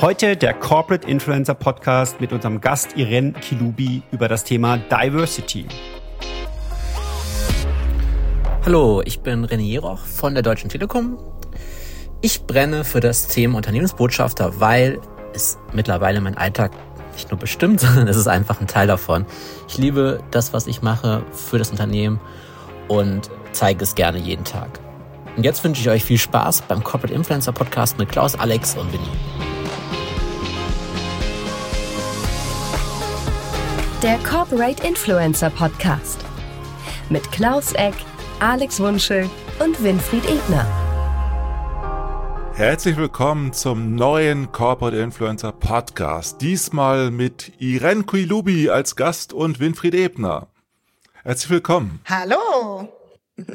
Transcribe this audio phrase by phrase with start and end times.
[0.00, 5.66] Heute der Corporate Influencer Podcast mit unserem Gast Irene Kilubi über das Thema Diversity.
[8.64, 11.16] Hallo, ich bin René Jeroch von der Deutschen Telekom.
[12.22, 15.00] Ich brenne für das Thema Unternehmensbotschafter, weil
[15.32, 16.72] es mittlerweile mein Alltag
[17.12, 19.26] nicht nur bestimmt, sondern es ist einfach ein Teil davon.
[19.68, 22.18] Ich liebe das, was ich mache für das Unternehmen
[22.88, 24.80] und zeige es gerne jeden Tag.
[25.36, 28.92] Und jetzt wünsche ich euch viel Spaß beim Corporate Influencer Podcast mit Klaus, Alex und
[28.92, 29.43] Winnie.
[34.04, 36.22] Der Corporate Influencer Podcast
[37.08, 37.94] mit Klaus Eck,
[38.38, 39.30] Alex Wunschel
[39.60, 40.66] und Winfried Ebner.
[42.52, 46.42] Herzlich willkommen zum neuen Corporate Influencer Podcast.
[46.42, 50.48] Diesmal mit Irene Kuilubi als Gast und Winfried Ebner.
[51.22, 52.00] Herzlich willkommen.
[52.04, 52.92] Hallo.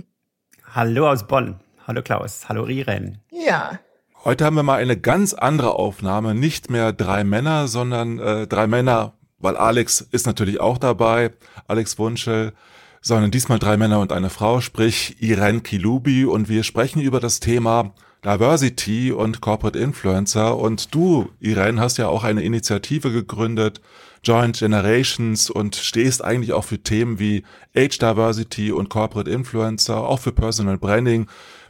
[0.73, 1.59] Hallo aus Bonn.
[1.85, 2.49] Hallo Klaus.
[2.49, 3.19] Hallo Irene.
[3.29, 3.77] Ja.
[4.23, 6.33] Heute haben wir mal eine ganz andere Aufnahme.
[6.33, 11.31] Nicht mehr drei Männer, sondern äh, drei Männer weil Alex ist natürlich auch dabei,
[11.67, 12.53] Alex Wunschel,
[13.01, 16.25] sondern diesmal drei Männer und eine Frau, sprich Irene Kilubi.
[16.25, 17.93] Und wir sprechen über das Thema
[18.25, 20.57] Diversity und Corporate Influencer.
[20.57, 23.81] Und du, Irene, hast ja auch eine Initiative gegründet,
[24.23, 27.43] Joint Generations und stehst eigentlich auch für Themen wie
[27.75, 31.27] Age Diversity und Corporate Influencer, auch für Personal Branding.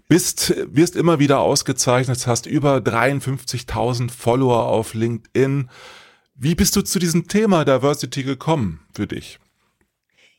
[0.07, 5.69] Bist, wirst immer wieder ausgezeichnet, hast über 53.000 Follower auf LinkedIn,
[6.41, 9.39] wie bist du zu diesem Thema Diversity gekommen für dich?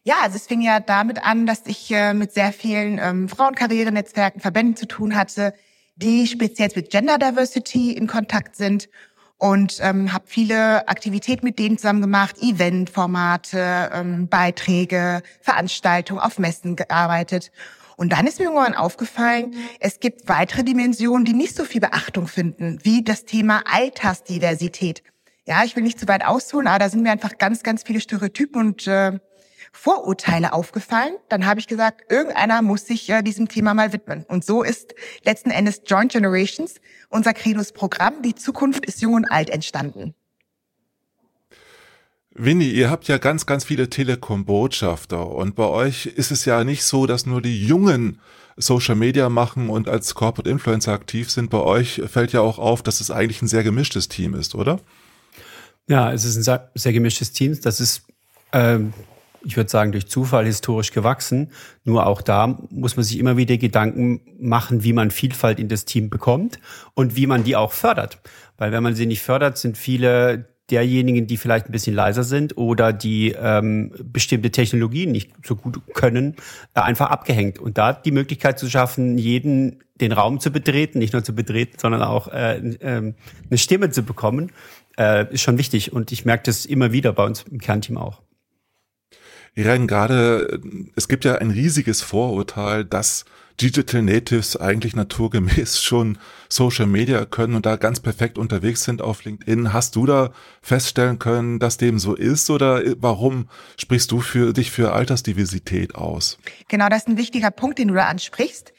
[0.02, 4.40] Ja, also es fing ja damit an, dass ich äh, mit sehr vielen ähm, Frauenkarrierenetzwerken,
[4.40, 5.52] Verbänden zu tun hatte,
[5.96, 8.88] die speziell mit Gender Diversity in Kontakt sind
[9.36, 16.76] und ähm, habe viele Aktivitäten mit denen zusammen gemacht, Eventformate, ähm, Beiträge, Veranstaltungen auf Messen
[16.76, 17.52] gearbeitet.
[17.96, 22.26] Und dann ist mir irgendwann aufgefallen, es gibt weitere Dimensionen, die nicht so viel Beachtung
[22.26, 25.02] finden, wie das Thema Altersdiversität
[25.50, 28.00] ja, ich will nicht zu weit ausholen, aber da sind mir einfach ganz, ganz viele
[28.00, 29.18] Stereotypen und äh,
[29.72, 31.14] Vorurteile aufgefallen.
[31.28, 34.24] Dann habe ich gesagt, irgendeiner muss sich äh, diesem Thema mal widmen.
[34.28, 34.94] Und so ist
[35.24, 36.76] letzten Endes Joint Generations,
[37.08, 40.14] unser Credos-Programm, die Zukunft ist jung und alt entstanden.
[42.32, 46.84] Winnie, ihr habt ja ganz, ganz viele Telekom-Botschafter und bei euch ist es ja nicht
[46.84, 48.20] so, dass nur die Jungen
[48.56, 51.50] Social Media machen und als Corporate Influencer aktiv sind.
[51.50, 54.80] Bei euch fällt ja auch auf, dass es eigentlich ein sehr gemischtes Team ist, oder?
[55.90, 57.58] Ja, es ist ein sehr, sehr gemischtes Team.
[57.62, 58.06] Das ist,
[58.52, 58.92] ähm,
[59.44, 61.50] ich würde sagen, durch Zufall historisch gewachsen.
[61.82, 65.86] Nur auch da muss man sich immer wieder Gedanken machen, wie man Vielfalt in das
[65.86, 66.60] Team bekommt
[66.94, 68.20] und wie man die auch fördert.
[68.56, 72.56] Weil wenn man sie nicht fördert, sind viele derjenigen, die vielleicht ein bisschen leiser sind
[72.56, 76.36] oder die ähm, bestimmte Technologien nicht so gut können,
[76.74, 77.58] äh, einfach abgehängt.
[77.58, 81.76] Und da die Möglichkeit zu schaffen, jeden den Raum zu betreten, nicht nur zu betreten,
[81.78, 83.12] sondern auch äh, äh,
[83.50, 84.50] eine Stimme zu bekommen,
[85.00, 85.92] äh, ist schon wichtig.
[85.92, 88.22] Und ich merke das immer wieder bei uns im Kernteam auch.
[89.54, 90.60] Irene, gerade,
[90.94, 93.24] es gibt ja ein riesiges Vorurteil, dass
[93.60, 96.18] Digital Natives eigentlich naturgemäß schon
[96.48, 99.72] Social Media können und da ganz perfekt unterwegs sind auf LinkedIn.
[99.72, 104.70] Hast du da feststellen können, dass dem so ist oder warum sprichst du für dich
[104.70, 106.38] für Altersdiversität aus?
[106.68, 108.72] Genau, das ist ein wichtiger Punkt, den du da ansprichst.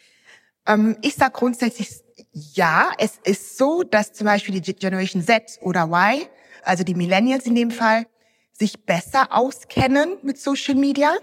[0.67, 1.89] Ähm, ich sage grundsätzlich
[2.31, 6.27] ja, es ist so, dass zum Beispiel die Generation Z oder Y,
[6.63, 8.05] also die Millennials in dem Fall,
[8.53, 11.13] sich besser auskennen mit Social Media.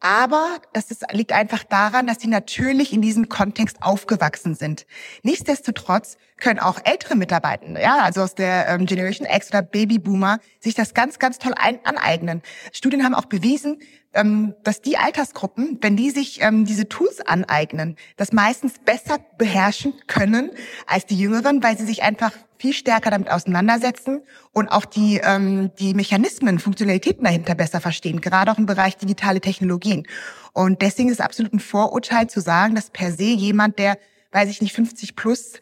[0.00, 4.86] Aber das ist, liegt einfach daran, dass sie natürlich in diesem Kontext aufgewachsen sind.
[5.22, 10.74] Nichtsdestotrotz können auch ältere Mitarbeiter, ja, also aus der ähm, Generation X oder Babyboomer, sich
[10.74, 12.42] das ganz, ganz toll ein, aneignen.
[12.72, 13.78] Studien haben auch bewiesen,
[14.12, 19.94] ähm, dass die Altersgruppen, wenn die sich ähm, diese Tools aneignen, das meistens besser beherrschen
[20.08, 20.50] können
[20.86, 24.22] als die Jüngeren, weil sie sich einfach viel stärker damit auseinandersetzen
[24.52, 29.40] und auch die, ähm, die Mechanismen, Funktionalitäten dahinter besser verstehen, gerade auch im Bereich digitale
[29.40, 30.06] Technologien.
[30.52, 33.98] Und deswegen ist es absolut ein Vorurteil zu sagen, dass per se jemand, der,
[34.32, 35.54] weiß ich nicht, 50 plus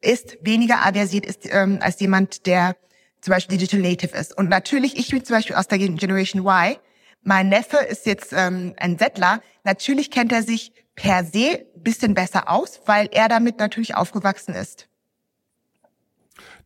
[0.00, 2.76] ist, weniger aversiert ist ähm, als jemand, der
[3.20, 4.36] zum Beispiel Digital Native ist.
[4.36, 6.76] Und natürlich, ich bin zum Beispiel aus der Generation Y,
[7.22, 9.40] mein Neffe ist jetzt ähm, ein Settler.
[9.62, 14.88] Natürlich kennt er sich per se bisschen besser aus, weil er damit natürlich aufgewachsen ist.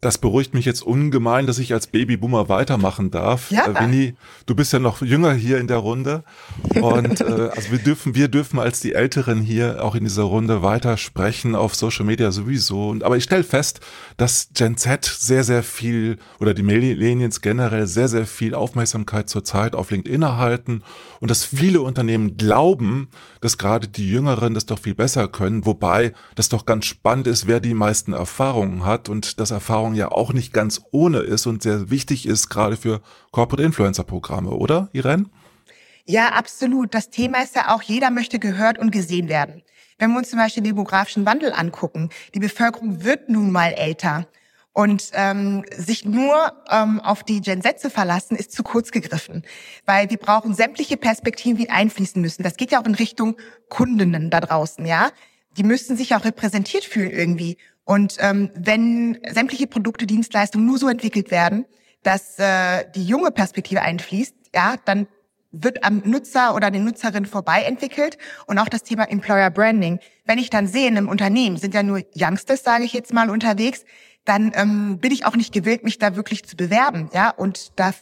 [0.00, 3.50] Das beruhigt mich jetzt ungemein, dass ich als Babyboomer weitermachen darf.
[3.50, 3.66] Ja.
[3.66, 4.14] Äh, Winnie,
[4.46, 6.25] du bist ja noch jünger hier in der Runde.
[6.81, 10.62] Und äh, also wir dürfen, wir dürfen als die Älteren hier auch in dieser Runde
[10.62, 12.88] weiter sprechen, auf Social Media sowieso.
[12.88, 13.81] Und, aber ich stelle fest,
[14.16, 19.75] dass Gen Z sehr, sehr viel oder die Millennials generell sehr, sehr viel Aufmerksamkeit zurzeit
[19.75, 20.82] auf LinkedIn erhalten
[21.20, 23.08] und dass viele Unternehmen glauben,
[23.40, 27.46] dass gerade die Jüngeren das doch viel besser können, wobei das doch ganz spannend ist,
[27.46, 31.46] wer die meisten Erfahrungen hat und das Erfahrung Erfahrung ja auch nicht ganz ohne ist
[31.46, 33.00] und sehr wichtig ist, gerade für
[33.30, 35.26] Corporate Influencer Programme, oder, Irene?
[36.04, 36.94] Ja, absolut.
[36.94, 39.62] Das Thema ist ja auch, jeder möchte gehört und gesehen werden.
[39.98, 44.26] Wenn wir uns zum Beispiel den demografischen Wandel angucken, die Bevölkerung wird nun mal älter.
[44.72, 49.42] Und ähm, sich nur ähm, auf die Gen Z zu verlassen, ist zu kurz gegriffen.
[49.86, 52.42] Weil wir brauchen sämtliche Perspektiven, die einfließen müssen.
[52.42, 53.36] Das geht ja auch in Richtung
[53.70, 55.10] Kundinnen da draußen, ja.
[55.56, 57.56] Die müssen sich auch repräsentiert fühlen irgendwie.
[57.86, 61.64] Und ähm, wenn sämtliche Produkte, Dienstleistungen nur so entwickelt werden,
[62.02, 65.06] dass äh, die junge Perspektive einfließt, ja, dann
[65.52, 70.00] wird am Nutzer oder den Nutzerin vorbei entwickelt und auch das Thema Employer Branding.
[70.24, 73.30] Wenn ich dann sehe, in einem Unternehmen sind ja nur Youngsters, sage ich jetzt mal,
[73.30, 73.84] unterwegs,
[74.24, 77.30] dann ähm, bin ich auch nicht gewillt, mich da wirklich zu bewerben, ja.
[77.30, 77.94] Und da,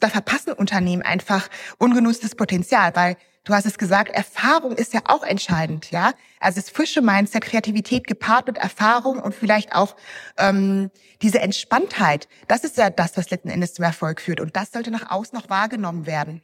[0.00, 1.48] da verpassen Unternehmen einfach
[1.78, 6.12] ungenutztes Potenzial, weil du hast es gesagt, Erfahrung ist ja auch entscheidend, ja.
[6.40, 9.96] Also das frische Mindset, Kreativität gepaart mit Erfahrung und vielleicht auch
[10.38, 10.90] ähm,
[11.22, 14.40] diese Entspanntheit, das ist ja das, was letzten Endes zum Erfolg führt.
[14.40, 16.42] Und das sollte nach außen noch wahrgenommen werden.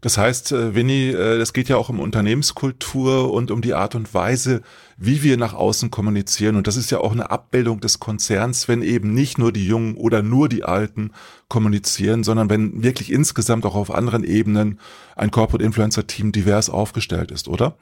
[0.00, 3.94] Das heißt, äh, Winnie, äh, es geht ja auch um Unternehmenskultur und um die Art
[3.94, 4.62] und Weise,
[4.96, 6.56] wie wir nach außen kommunizieren.
[6.56, 9.96] Und das ist ja auch eine Abbildung des Konzerns, wenn eben nicht nur die Jungen
[9.96, 11.12] oder nur die Alten
[11.48, 14.78] kommunizieren, sondern wenn wirklich insgesamt auch auf anderen Ebenen
[15.16, 17.76] ein Corporate Influencer Team divers aufgestellt ist, oder?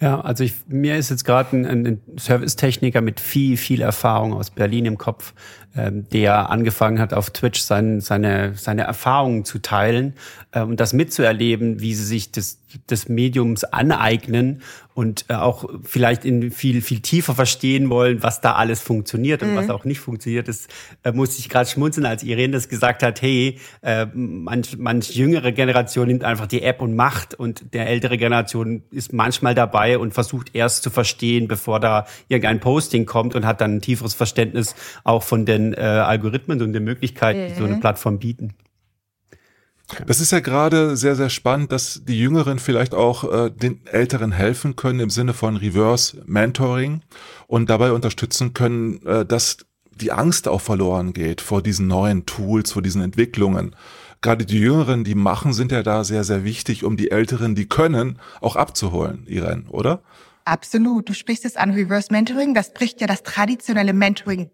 [0.00, 4.50] Ja, also ich, mir ist jetzt gerade ein, ein Servicetechniker mit viel, viel Erfahrung aus
[4.50, 5.34] Berlin im Kopf,
[5.76, 10.14] ähm, der angefangen hat, auf Twitch sein, seine, seine Erfahrungen zu teilen
[10.52, 12.60] äh, und das mitzuerleben, wie sie sich des,
[12.90, 14.62] des Mediums aneignen
[14.94, 19.52] und äh, auch vielleicht in viel, viel tiefer verstehen wollen, was da alles funktioniert und
[19.52, 19.56] mhm.
[19.56, 20.48] was auch nicht funktioniert.
[20.48, 20.66] Das
[21.04, 25.52] äh, musste ich gerade schmunzeln, als Irene das gesagt hat, hey, äh, manch, manch jüngere
[25.52, 30.14] Generation nimmt einfach die App und macht und der ältere Generation ist manchmal dabei und
[30.14, 34.74] versucht erst zu verstehen, bevor da irgendein Posting kommt und hat dann ein tieferes Verständnis
[35.04, 37.80] auch von den äh, Algorithmen und den Möglichkeiten, die so eine mhm.
[37.80, 38.54] Plattform bieten.
[40.06, 44.32] Das ist ja gerade sehr, sehr spannend, dass die Jüngeren vielleicht auch äh, den Älteren
[44.32, 47.02] helfen können im Sinne von Reverse Mentoring
[47.46, 49.58] und dabei unterstützen können, äh, dass
[49.90, 53.74] die Angst auch verloren geht vor diesen neuen Tools, vor diesen Entwicklungen.
[54.20, 57.68] Gerade die Jüngeren, die machen, sind ja da sehr, sehr wichtig, um die Älteren, die
[57.68, 60.02] können, auch abzuholen, Irene, oder?
[60.44, 61.08] Absolut.
[61.08, 62.54] Du sprichst es an Reverse Mentoring.
[62.54, 64.50] Das bricht ja das traditionelle Mentoring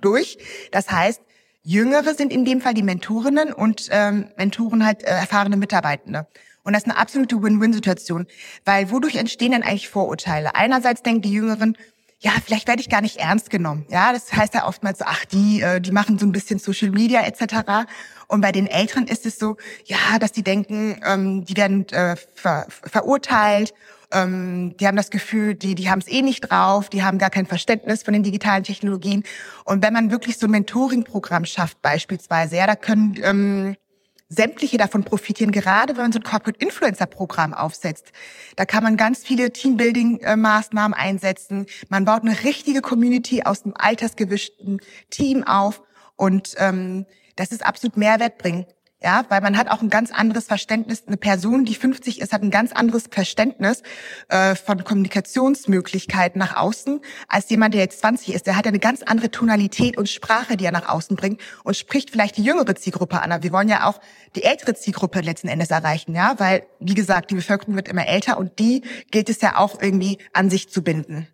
[0.00, 0.38] durch.
[0.70, 1.20] Das heißt,
[1.64, 6.26] Jüngere sind in dem Fall die Mentorinnen und ähm, Mentoren halt äh, erfahrene Mitarbeitende.
[6.62, 8.26] Und das ist eine absolute Win-Win-Situation,
[8.64, 10.54] weil wodurch entstehen denn eigentlich Vorurteile?
[10.54, 11.76] Einerseits denken die Jüngeren,
[12.20, 13.86] ja, vielleicht werde ich gar nicht ernst genommen.
[13.90, 16.90] Ja, das heißt ja oftmals so, ach, die, äh, die machen so ein bisschen Social
[16.90, 17.86] Media etc.
[18.28, 22.16] Und bei den Älteren ist es so, ja, dass die denken, ähm, die werden äh,
[22.34, 23.74] ver verurteilt
[24.12, 27.30] ähm, die haben das Gefühl, die, die haben es eh nicht drauf, die haben gar
[27.30, 29.24] kein Verständnis von den digitalen Technologien.
[29.64, 33.76] Und wenn man wirklich so ein Mentoring-Programm schafft beispielsweise, ja, da können ähm,
[34.28, 38.12] sämtliche davon profitieren, gerade wenn man so ein Corporate Influencer Programm aufsetzt.
[38.56, 41.66] Da kann man ganz viele Teambuilding-Maßnahmen einsetzen.
[41.88, 44.80] Man baut eine richtige Community aus einem altersgewischten
[45.10, 45.82] Team auf
[46.16, 47.06] und ähm,
[47.36, 48.66] das ist absolut Mehrwert bringen.
[49.04, 51.02] Ja, weil man hat auch ein ganz anderes Verständnis.
[51.06, 53.82] Eine Person, die 50 ist, hat ein ganz anderes Verständnis
[54.28, 58.46] äh, von Kommunikationsmöglichkeiten nach außen als jemand, der jetzt 20 ist.
[58.46, 61.76] Der hat ja eine ganz andere Tonalität und Sprache, die er nach außen bringt und
[61.76, 63.30] spricht vielleicht die jüngere Zielgruppe an.
[63.30, 64.00] Aber wir wollen ja auch
[64.36, 68.38] die ältere Zielgruppe letzten Endes erreichen, ja, weil wie gesagt, die Bevölkerung wird immer älter
[68.38, 71.28] und die gilt es ja auch irgendwie an sich zu binden.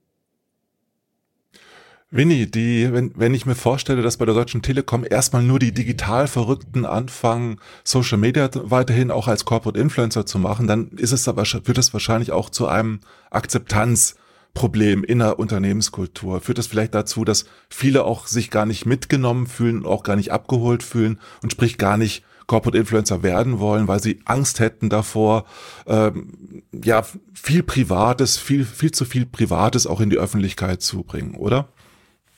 [2.12, 5.72] Winnie, die, wenn, wenn ich mir vorstelle, dass bei der Deutschen Telekom erstmal nur die
[5.72, 11.28] digital Verrückten anfangen, Social Media weiterhin auch als Corporate Influencer zu machen, dann ist es
[11.28, 12.98] aber, führt das wahrscheinlich auch zu einem
[13.30, 16.40] Akzeptanzproblem in der Unternehmenskultur.
[16.40, 20.32] Führt das vielleicht dazu, dass viele auch sich gar nicht mitgenommen fühlen auch gar nicht
[20.32, 25.44] abgeholt fühlen und sprich gar nicht Corporate Influencer werden wollen, weil sie Angst hätten davor,
[25.86, 31.36] ähm, ja, viel Privates, viel, viel zu viel Privates auch in die Öffentlichkeit zu bringen,
[31.36, 31.68] oder?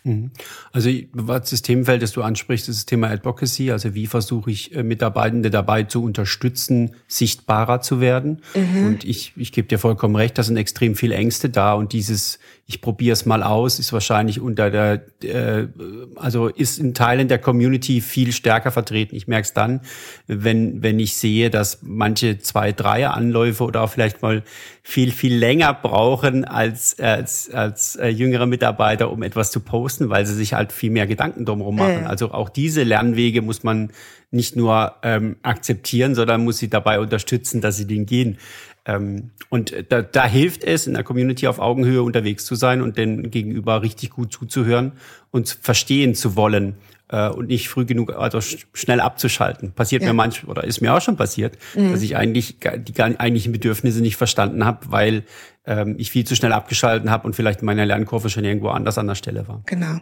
[0.05, 0.31] Mhm.
[0.73, 3.71] Also das Themenfeld, das du ansprichst, ist das Thema Advocacy.
[3.71, 8.43] Also wie versuche ich äh, Mitarbeitende dabei zu unterstützen, sichtbarer zu werden.
[8.55, 8.87] Mhm.
[8.87, 12.39] Und ich, ich gebe dir vollkommen recht, da sind extrem viele Ängste da und dieses
[12.73, 15.69] ich probiere es mal aus, ist wahrscheinlich unter der, äh,
[16.17, 19.15] also ist in Teilen der Community viel stärker vertreten.
[19.15, 19.81] Ich merke es dann,
[20.27, 24.43] wenn, wenn ich sehe, dass manche zwei, drei Anläufe oder auch vielleicht mal
[24.83, 30.27] viel, viel länger brauchen als, als, als äh, jüngere Mitarbeiter, um etwas zu posten, weil
[30.27, 32.05] sie sich halt viel mehr Gedanken drumherum machen.
[32.05, 32.07] Äh.
[32.07, 33.91] Also auch diese Lernwege muss man
[34.31, 38.39] nicht nur ähm, akzeptieren, sondern muss sie dabei unterstützen, dass sie den gehen.
[38.85, 42.97] Ähm, und da, da hilft es, in der Community auf Augenhöhe unterwegs zu sein und
[42.97, 44.93] den Gegenüber richtig gut zuzuhören
[45.31, 46.77] und verstehen zu wollen
[47.13, 49.73] äh, und nicht früh genug, also schnell abzuschalten.
[49.73, 50.09] Passiert ja.
[50.09, 51.93] mir manchmal oder ist mir auch schon passiert, mhm.
[51.93, 55.25] dass ich eigentlich die eigentlichen Bedürfnisse nicht verstanden habe, weil
[55.67, 59.07] ähm, ich viel zu schnell abgeschalten habe und vielleicht meine Lernkurve schon irgendwo anders an
[59.07, 59.63] der Stelle war.
[59.67, 59.99] Genau.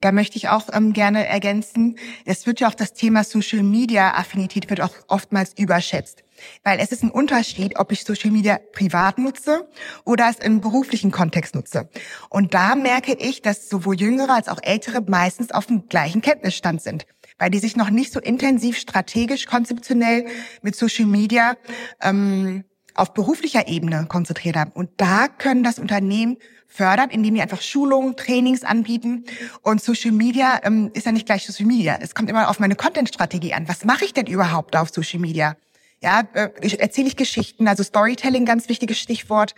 [0.00, 1.96] Da möchte ich auch ähm, gerne ergänzen.
[2.24, 6.24] Es wird ja auch das Thema Social Media Affinität wird auch oftmals überschätzt.
[6.64, 9.68] Weil es ist ein Unterschied, ob ich Social Media privat nutze
[10.06, 11.90] oder es im beruflichen Kontext nutze.
[12.30, 16.82] Und da merke ich, dass sowohl Jüngere als auch Ältere meistens auf dem gleichen Kenntnisstand
[16.82, 17.06] sind
[17.40, 20.26] weil die sich noch nicht so intensiv strategisch, konzeptionell
[20.60, 21.56] mit Social Media
[22.02, 22.64] ähm,
[22.94, 24.72] auf beruflicher Ebene konzentriert haben.
[24.72, 26.36] Und da können das Unternehmen
[26.70, 29.24] fördern, indem die einfach Schulungen, Trainings anbieten.
[29.62, 31.98] Und Social Media ähm, ist ja nicht gleich Social Media.
[32.00, 33.68] Es kommt immer auf meine Content-Strategie an.
[33.68, 35.56] Was mache ich denn überhaupt auf Social Media?
[36.00, 36.48] Ja, äh,
[36.78, 39.54] erzähle ich Geschichten, also Storytelling, ganz wichtiges Stichwort.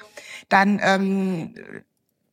[0.49, 1.55] Dann, ähm,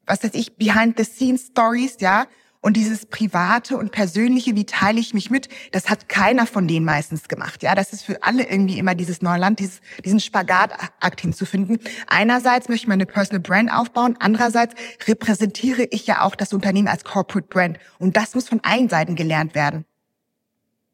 [0.07, 2.25] was weiß ich, Behind-the-Scenes-Stories, ja.
[2.61, 6.85] Und dieses Private und Persönliche, wie teile ich mich mit, das hat keiner von denen
[6.85, 7.63] meistens gemacht.
[7.63, 11.79] Ja, das ist für alle irgendwie immer dieses Neuland, dieses, diesen Spagatakt hinzufinden.
[12.07, 14.75] Einerseits möchte ich meine Personal Brand aufbauen, andererseits
[15.07, 17.79] repräsentiere ich ja auch das Unternehmen als Corporate Brand.
[17.97, 19.85] Und das muss von allen Seiten gelernt werden.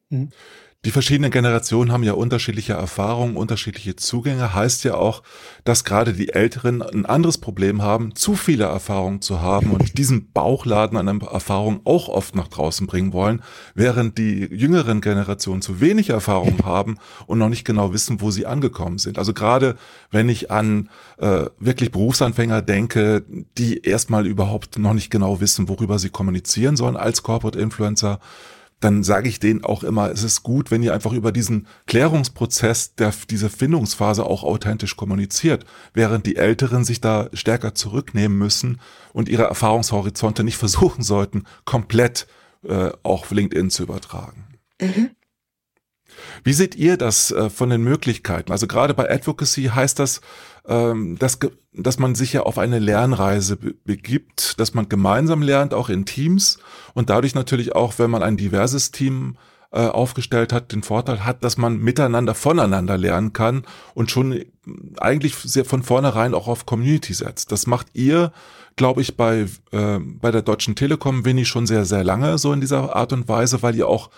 [0.10, 0.30] Mhm.
[0.86, 4.54] Die verschiedenen Generationen haben ja unterschiedliche Erfahrungen, unterschiedliche Zugänge.
[4.54, 5.24] Heißt ja auch,
[5.64, 10.32] dass gerade die Älteren ein anderes Problem haben, zu viele Erfahrungen zu haben und diesen
[10.32, 13.42] Bauchladen an Erfahrungen auch oft nach draußen bringen wollen,
[13.74, 18.46] während die jüngeren Generationen zu wenig Erfahrung haben und noch nicht genau wissen, wo sie
[18.46, 19.18] angekommen sind.
[19.18, 19.78] Also gerade
[20.12, 23.26] wenn ich an äh, wirklich Berufsanfänger denke,
[23.58, 28.20] die erstmal überhaupt noch nicht genau wissen, worüber sie kommunizieren sollen als Corporate Influencer,
[28.86, 32.94] dann sage ich denen auch immer, es ist gut, wenn ihr einfach über diesen Klärungsprozess,
[32.94, 35.66] der, diese Findungsphase auch authentisch kommuniziert,
[35.96, 38.80] während die Älteren sich da stärker zurücknehmen müssen
[39.12, 42.28] und ihre Erfahrungshorizonte nicht versuchen sollten, komplett
[42.64, 44.46] äh, auch LinkedIn zu übertragen.
[44.80, 45.10] Mhm.
[46.44, 48.52] Wie seht ihr das äh, von den Möglichkeiten?
[48.52, 50.22] Also gerade bei Advocacy heißt das,
[50.68, 51.40] ähm, dass,
[51.74, 56.06] dass man sich ja auf eine Lernreise be begibt, dass man gemeinsam lernt, auch in
[56.06, 56.58] Teams
[56.94, 59.38] und dadurch natürlich auch, wenn man ein diverses Team
[59.72, 63.64] äh, aufgestellt hat, den Vorteil hat, dass man miteinander voneinander lernen kann
[63.94, 64.46] und schon
[64.98, 67.52] eigentlich sehr von vornherein auch auf Community setzt.
[67.52, 68.32] Das macht ihr,
[68.76, 72.62] glaube ich, bei, äh, bei der Deutschen Telekom, Winnie, schon sehr, sehr lange so in
[72.62, 74.10] dieser Art und Weise, weil ihr auch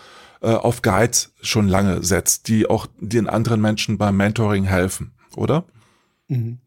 [0.42, 5.66] äh, auf Guides schon lange setzt, die auch den anderen Menschen beim Mentoring helfen, oder?
[6.28, 6.60] Mhm.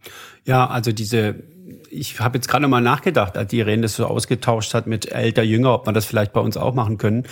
[0.45, 1.43] Ja, also diese
[1.91, 5.43] ich habe jetzt gerade mal nachgedacht, als die Irene das so ausgetauscht hat mit älter,
[5.43, 7.25] jünger, ob man das vielleicht bei uns auch machen können.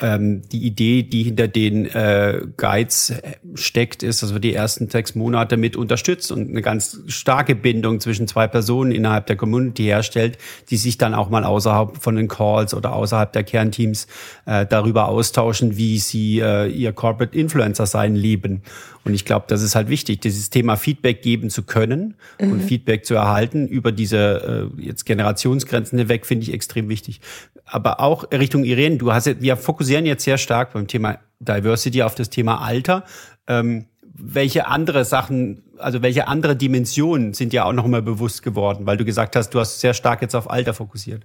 [0.00, 3.14] Ähm, die Idee, die hinter den äh, Guides
[3.54, 8.00] steckt, ist, dass wir die ersten sechs Monate mit unterstützt und eine ganz starke Bindung
[8.00, 10.38] zwischen zwei Personen innerhalb der Community herstellt,
[10.70, 14.06] die sich dann auch mal außerhalb von den Calls oder außerhalb der Kernteams
[14.46, 18.62] äh, darüber austauschen, wie sie äh, ihr Corporate Influencer sein leben.
[19.06, 22.50] Und ich glaube, das ist halt wichtig, dieses Thema Feedback geben zu können mhm.
[22.50, 27.20] und Feedback zu erhalten über diese äh, jetzt Generationsgrenzen hinweg, finde ich extrem wichtig.
[27.64, 32.14] Aber auch Richtung Irene, du hast, wir fokussieren jetzt sehr stark beim Thema Diversity auf
[32.14, 33.04] das Thema Alter.
[33.48, 33.86] Ähm,
[34.18, 38.96] welche andere Sachen, also welche andere Dimensionen sind ja auch noch mal bewusst geworden, weil
[38.96, 41.22] du gesagt hast, du hast sehr stark jetzt auf Alter fokussiert.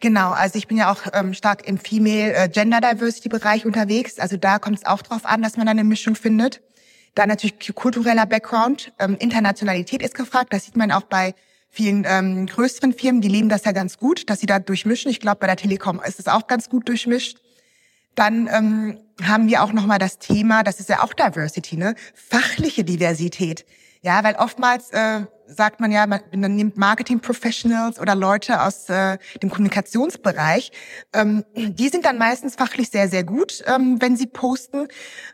[0.00, 4.18] Genau, also ich bin ja auch ähm, stark im Female äh, Gender Diversity Bereich unterwegs.
[4.18, 6.62] Also da kommt es auch drauf an, dass man eine Mischung findet.
[7.14, 10.52] Dann natürlich kultureller Background, ähm, Internationalität ist gefragt.
[10.52, 11.34] Das sieht man auch bei
[11.70, 15.10] vielen ähm, größeren Firmen, die leben das ja ganz gut, dass sie da durchmischen.
[15.10, 17.38] Ich glaube, bei der Telekom ist es auch ganz gut durchmischt.
[18.16, 21.94] Dann ähm, haben wir auch nochmal das Thema, das ist ja auch Diversity, ne?
[22.14, 23.64] Fachliche Diversität.
[24.02, 25.22] Ja, weil oftmals äh,
[25.54, 30.72] sagt man ja, man, man nimmt Marketing Professionals oder Leute aus äh, dem Kommunikationsbereich.
[31.12, 34.88] Ähm, die sind dann meistens fachlich sehr, sehr gut, ähm, wenn sie posten.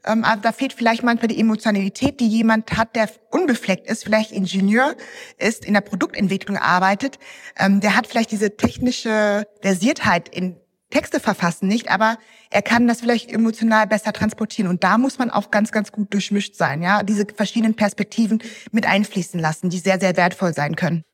[0.04, 4.32] Ähm, aber da fehlt vielleicht manchmal die Emotionalität, die jemand hat, der unbefleckt ist, vielleicht
[4.32, 4.94] Ingenieur
[5.38, 7.18] ist, in der Produktentwicklung arbeitet.
[7.58, 10.56] Ähm, der hat vielleicht diese technische Versiertheit in
[10.96, 12.16] Texte verfassen nicht, aber
[12.48, 14.70] er kann das vielleicht emotional besser transportieren.
[14.70, 18.86] Und da muss man auch ganz, ganz gut durchmischt sein, ja, diese verschiedenen Perspektiven mit
[18.86, 21.04] einfließen lassen, die sehr, sehr wertvoll sein können.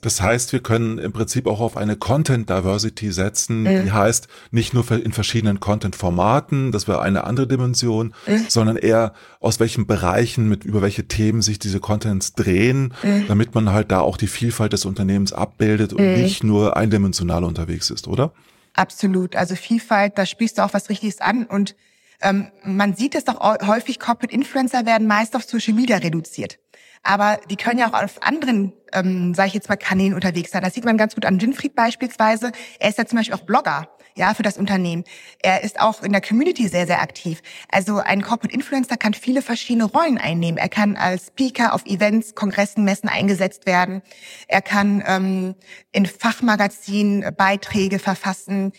[0.00, 3.84] Das heißt, wir können im Prinzip auch auf eine Content Diversity setzen, mhm.
[3.84, 8.46] die heißt nicht nur in verschiedenen Content-Formaten, das wäre eine andere Dimension, mhm.
[8.48, 13.26] sondern eher aus welchen Bereichen, mit über welche Themen sich diese Contents drehen, mhm.
[13.26, 17.90] damit man halt da auch die Vielfalt des Unternehmens abbildet und nicht nur eindimensional unterwegs
[17.90, 18.32] ist, oder?
[18.74, 19.34] Absolut.
[19.34, 21.74] Also Vielfalt, da spielst du auch was Richtiges an und
[22.20, 26.58] ähm, man sieht es doch häufig, Corporate Influencer werden meist auf Social Media reduziert.
[27.02, 30.62] Aber die können ja auch auf anderen, ähm, sage ich jetzt mal, Kanälen unterwegs sein.
[30.62, 32.52] Das sieht man ganz gut an Winfried beispielsweise.
[32.78, 35.04] Er ist ja zum Beispiel auch Blogger ja, für das Unternehmen.
[35.40, 37.40] Er ist auch in der Community sehr, sehr aktiv.
[37.70, 40.58] Also ein Corporate Influencer kann viele verschiedene Rollen einnehmen.
[40.58, 44.02] Er kann als Speaker auf Events, Kongressen, Messen eingesetzt werden.
[44.48, 45.54] Er kann ähm,
[45.92, 48.72] in Fachmagazinen Beiträge verfassen,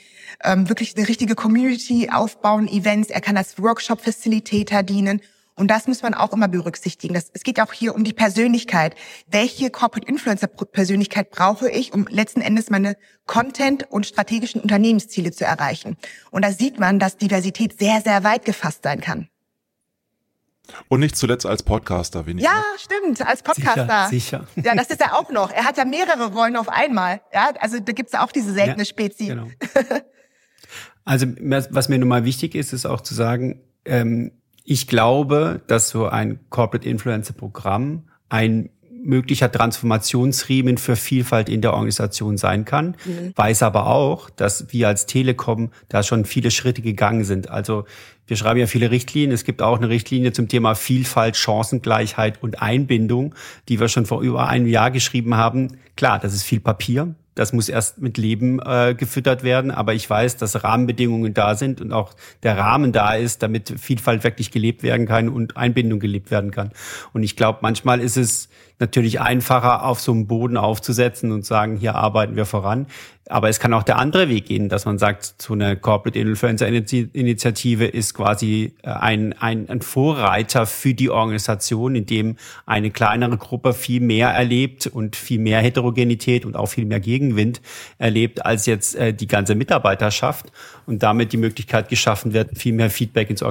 [0.43, 3.09] ähm, wirklich eine richtige Community aufbauen, Events.
[3.09, 5.21] Er kann als Workshop-Facilitator dienen
[5.59, 7.13] und das muss man auch immer berücksichtigen.
[7.13, 8.95] Das, es geht auch hier um die Persönlichkeit.
[9.27, 15.43] Welche Corporate Influencer Persönlichkeit brauche ich, um letzten Endes meine Content und strategischen Unternehmensziele zu
[15.43, 15.97] erreichen?
[16.31, 19.27] Und da sieht man, dass Diversität sehr, sehr weit gefasst sein kann.
[20.87, 22.43] Und nicht zuletzt als Podcaster, wenig.
[22.43, 24.07] Ja, stimmt, als Podcaster.
[24.09, 24.63] Sicher, sicher.
[24.63, 25.51] Ja, das ist er auch noch.
[25.51, 27.21] Er hat ja mehrere Rollen auf einmal.
[27.33, 29.27] Ja, also da gibt's ja auch diese seltene ja, Spezie.
[29.27, 29.47] Genau.
[31.05, 34.31] Also was mir nun mal wichtig ist, ist auch zu sagen, ähm,
[34.69, 38.69] ich glaube, dass so ein Corporate Influencer Programm ein
[39.01, 43.33] möglicher Transformationsriemen für Vielfalt in der Organisation sein kann, mhm.
[43.35, 47.49] weiß aber auch, dass wir als Telekom da schon viele Schritte gegangen sind.
[47.49, 47.85] Also
[48.27, 49.31] wir schreiben ja viele Richtlinien.
[49.31, 53.33] Es gibt auch eine Richtlinie zum Thema Vielfalt, Chancengleichheit und Einbindung,
[53.69, 55.79] die wir schon vor über einem Jahr geschrieben haben.
[55.95, 57.15] Klar, das ist viel Papier.
[57.39, 59.71] Das muss erst mit Leben äh, gefüttert werden.
[59.71, 62.11] Aber ich weiß, dass Rahmenbedingungen da sind und auch
[62.43, 66.71] der Rahmen da ist, damit Vielfalt wirklich gelebt werden kann und Einbindung gelebt werden kann.
[67.13, 71.77] Und ich glaube, manchmal ist es natürlich einfacher, auf so einem Boden aufzusetzen und sagen,
[71.77, 72.87] hier arbeiten wir voran.
[73.29, 76.67] Aber es kann auch der andere Weg gehen, dass man sagt, so eine Corporate Influencer
[76.67, 83.37] Initiative ist quasi äh, ein, ein, ein Vorreiter für die Organisation, in dem eine kleinere
[83.37, 87.61] Gruppe viel mehr erlebt und viel mehr Heterogenität und auch viel mehr Gegenwind
[87.99, 90.51] erlebt als jetzt äh, die ganze Mitarbeiterschaft
[90.87, 93.43] und damit die Möglichkeit geschaffen wird, viel mehr Feedback ins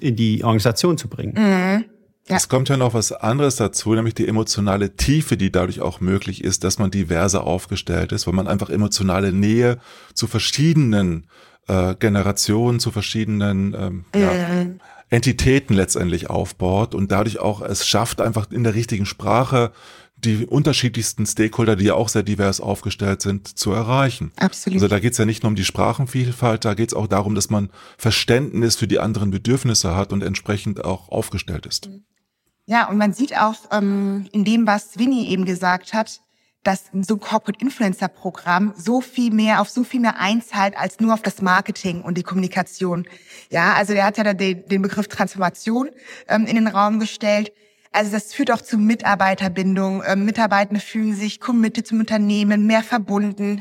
[0.00, 1.34] in die Organisation zu bringen.
[1.36, 1.84] Mhm.
[2.28, 2.36] Ja.
[2.36, 6.42] Es kommt ja noch was anderes dazu, nämlich die emotionale Tiefe, die dadurch auch möglich
[6.42, 9.78] ist, dass man diverser aufgestellt ist, weil man einfach emotionale Nähe
[10.14, 11.26] zu verschiedenen
[11.68, 14.20] äh, Generationen, zu verschiedenen ähm, mhm.
[14.20, 14.66] ja,
[15.10, 19.72] Entitäten letztendlich aufbaut und dadurch auch es schafft, einfach in der richtigen Sprache
[20.16, 24.32] die unterschiedlichsten Stakeholder, die ja auch sehr divers aufgestellt sind, zu erreichen.
[24.36, 24.76] Absolut.
[24.76, 27.34] Also da geht es ja nicht nur um die Sprachenvielfalt, da geht es auch darum,
[27.34, 31.90] dass man Verständnis für die anderen Bedürfnisse hat und entsprechend auch aufgestellt ist.
[32.66, 36.20] Ja, und man sieht auch ähm, in dem, was Winnie eben gesagt hat,
[36.62, 40.98] dass so ein Corporate Influencer Programm so viel mehr auf so viel mehr einzahlt als
[40.98, 43.06] nur auf das Marketing und die Kommunikation.
[43.50, 45.90] Ja, also der hat ja den, den Begriff Transformation
[46.26, 47.52] ähm, in den Raum gestellt.
[47.92, 50.02] Also das führt auch zu Mitarbeiterbindung.
[50.06, 53.60] Ähm, Mitarbeitende fühlen sich committed zum Unternehmen, mehr verbunden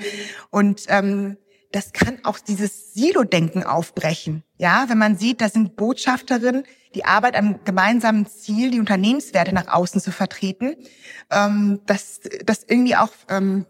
[0.49, 1.37] und ähm,
[1.73, 4.43] das kann auch dieses Silo-Denken aufbrechen.
[4.57, 9.67] Ja, wenn man sieht, da sind Botschafterinnen, die Arbeit am gemeinsamen Ziel, die Unternehmenswerte nach
[9.67, 10.75] außen zu vertreten,
[11.31, 13.65] ähm, dass das irgendwie auch ähm,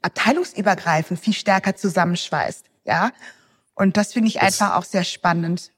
[0.00, 2.66] abteilungsübergreifend viel stärker zusammenschweißt.
[2.84, 3.10] Ja,
[3.74, 5.72] und das finde ich das, einfach auch sehr spannend.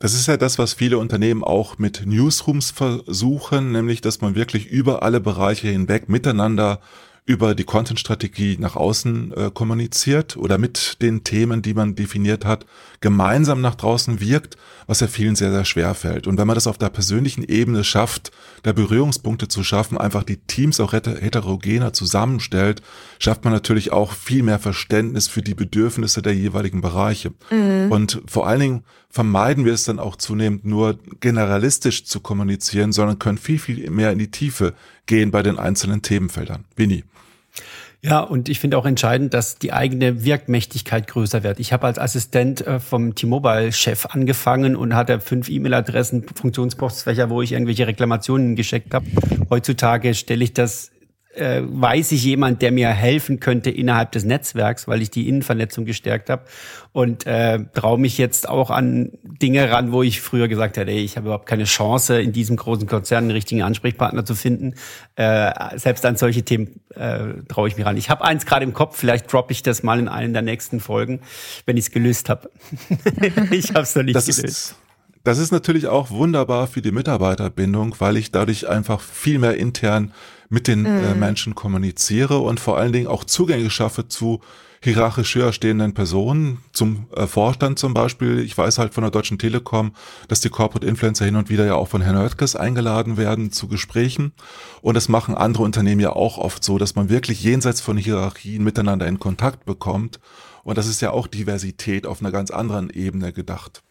[0.00, 4.66] Das ist ja das, was viele Unternehmen auch mit Newsrooms versuchen, nämlich dass man wirklich
[4.66, 6.80] über alle Bereiche hinweg miteinander
[7.26, 12.66] über die Content-Strategie nach außen äh, kommuniziert oder mit den Themen, die man definiert hat,
[13.00, 14.56] gemeinsam nach draußen wirkt,
[14.86, 16.26] was ja vielen sehr, sehr schwer fällt.
[16.26, 20.38] Und wenn man das auf der persönlichen Ebene schafft, da Berührungspunkte zu schaffen, einfach die
[20.38, 22.82] Teams auch heterogener zusammenstellt,
[23.18, 27.32] schafft man natürlich auch viel mehr Verständnis für die Bedürfnisse der jeweiligen Bereiche.
[27.50, 27.92] Mhm.
[27.92, 33.18] Und vor allen Dingen vermeiden wir es dann auch zunehmend nur generalistisch zu kommunizieren, sondern
[33.18, 34.74] können viel, viel mehr in die Tiefe
[35.06, 36.64] gehen bei den einzelnen Themenfeldern.
[36.76, 37.04] Winnie.
[38.02, 41.60] Ja, und ich finde auch entscheidend, dass die eigene Wirkmächtigkeit größer wird.
[41.60, 47.52] Ich habe als Assistent äh, vom T-Mobile-Chef angefangen und hatte fünf E-Mail-Adressen, Funktionspostfächer, wo ich
[47.52, 49.04] irgendwelche Reklamationen geschickt habe.
[49.50, 50.92] Heutzutage stelle ich das
[51.34, 55.84] äh, weiß ich jemand, der mir helfen könnte innerhalb des Netzwerks, weil ich die Innenvernetzung
[55.84, 56.44] gestärkt habe
[56.92, 61.04] und äh, traue mich jetzt auch an Dinge ran, wo ich früher gesagt hätte, ey,
[61.04, 64.74] ich habe überhaupt keine Chance, in diesem großen Konzern einen richtigen Ansprechpartner zu finden.
[65.14, 67.96] Äh, selbst an solche Themen äh, traue ich mich ran.
[67.96, 70.80] Ich habe eins gerade im Kopf, vielleicht droppe ich das mal in einen der nächsten
[70.80, 71.20] Folgen,
[71.64, 72.50] wenn ich es gelöst habe.
[73.52, 74.44] ich habe es noch nicht das gelöst.
[74.44, 74.76] Ist
[75.22, 80.12] das ist natürlich auch wunderbar für die Mitarbeiterbindung, weil ich dadurch einfach viel mehr intern
[80.50, 81.04] mit den äh, mhm.
[81.04, 84.40] äh, Menschen kommuniziere und vor allen Dingen auch Zugänge schaffe zu
[84.82, 88.40] hierarchisch höher stehenden Personen, zum äh, Vorstand zum Beispiel.
[88.40, 89.92] Ich weiß halt von der Deutschen Telekom,
[90.28, 93.68] dass die Corporate Influencer hin und wieder ja auch von Herrn Oetkes eingeladen werden zu
[93.68, 94.32] Gesprächen.
[94.80, 98.64] Und das machen andere Unternehmen ja auch oft so, dass man wirklich jenseits von Hierarchien
[98.64, 100.18] miteinander in Kontakt bekommt.
[100.62, 103.82] Und das ist ja auch Diversität auf einer ganz anderen Ebene gedacht.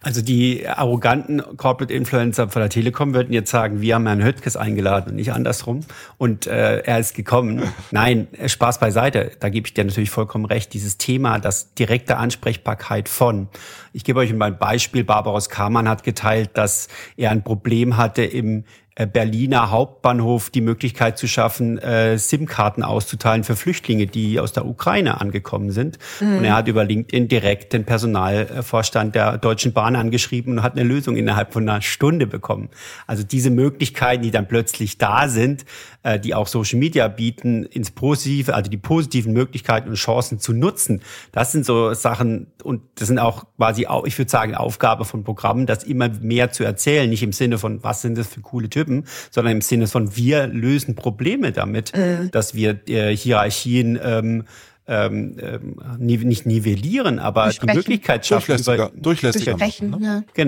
[0.00, 4.56] Also die arroganten Corporate Influencer von der Telekom würden jetzt sagen, wir haben Herrn Höttges
[4.56, 5.80] eingeladen und nicht andersrum.
[6.18, 7.62] Und äh, er ist gekommen.
[7.90, 9.30] Nein, Spaß beiseite.
[9.40, 10.74] Da gebe ich dir natürlich vollkommen recht.
[10.74, 13.48] Dieses Thema, das direkte Ansprechbarkeit von.
[13.94, 15.04] Ich gebe euch mal ein Beispiel.
[15.04, 21.26] Barbaros Kamann hat geteilt, dass er ein Problem hatte im Berliner Hauptbahnhof die Möglichkeit zu
[21.26, 25.98] schaffen, äh, SIM-Karten auszuteilen für Flüchtlinge, die aus der Ukraine angekommen sind.
[26.20, 26.38] Mhm.
[26.38, 30.84] Und er hat über LinkedIn direkt den Personalvorstand der Deutschen Bahn angeschrieben und hat eine
[30.84, 32.68] Lösung innerhalb von einer Stunde bekommen.
[33.08, 35.64] Also diese Möglichkeiten, die dann plötzlich da sind,
[36.04, 40.52] äh, die auch Social Media bieten, ins Positive, also die positiven Möglichkeiten und Chancen zu
[40.52, 41.00] nutzen,
[41.32, 45.24] das sind so Sachen und das sind auch quasi, auch, ich würde sagen, Aufgabe von
[45.24, 48.68] Programmen, das immer mehr zu erzählen, nicht im Sinne von, was sind das für coole
[48.68, 52.28] Typen, Typen, sondern im Sinne von wir lösen Probleme damit, äh.
[52.30, 54.44] dass wir äh, Hierarchien ähm,
[54.86, 60.24] ähm, ähm, nicht nivellieren, aber die Möglichkeit schaffen, durchlässiger, über, durchlässiger machen, ne?
[60.36, 60.44] ja.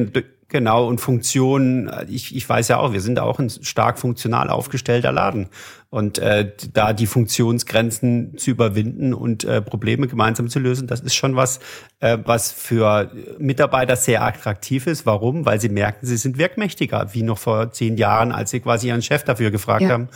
[0.48, 5.10] Genau, und Funktionen, ich, ich weiß ja auch, wir sind auch ein stark funktional aufgestellter
[5.10, 5.48] Laden.
[5.90, 11.16] Und äh, da die Funktionsgrenzen zu überwinden und äh, Probleme gemeinsam zu lösen, das ist
[11.16, 11.58] schon was,
[11.98, 15.04] äh, was für Mitarbeiter sehr attraktiv ist.
[15.04, 15.46] Warum?
[15.46, 19.02] Weil sie merken, sie sind wirkmächtiger, wie noch vor zehn Jahren, als sie quasi ihren
[19.02, 19.90] Chef dafür gefragt ja.
[19.90, 20.08] haben